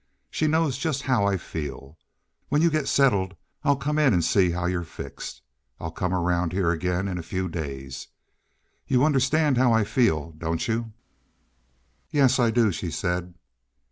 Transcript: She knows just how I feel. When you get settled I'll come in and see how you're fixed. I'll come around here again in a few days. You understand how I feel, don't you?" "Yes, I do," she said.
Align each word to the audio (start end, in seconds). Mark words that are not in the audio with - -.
She 0.31 0.47
knows 0.47 0.79
just 0.79 1.03
how 1.03 1.27
I 1.27 1.37
feel. 1.37 1.95
When 2.49 2.63
you 2.63 2.71
get 2.71 2.87
settled 2.87 3.35
I'll 3.63 3.75
come 3.75 3.99
in 3.99 4.13
and 4.13 4.25
see 4.25 4.49
how 4.49 4.65
you're 4.65 4.81
fixed. 4.81 5.43
I'll 5.79 5.91
come 5.91 6.11
around 6.11 6.53
here 6.53 6.71
again 6.71 7.07
in 7.07 7.19
a 7.19 7.21
few 7.21 7.47
days. 7.47 8.07
You 8.87 9.05
understand 9.05 9.59
how 9.59 9.73
I 9.73 9.83
feel, 9.83 10.31
don't 10.31 10.67
you?" 10.67 10.91
"Yes, 12.09 12.39
I 12.39 12.49
do," 12.49 12.71
she 12.71 12.89
said. 12.89 13.35